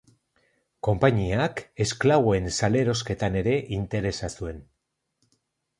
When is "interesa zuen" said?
3.81-4.69